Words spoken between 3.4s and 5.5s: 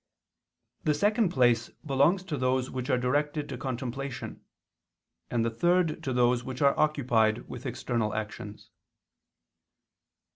to contemplation, and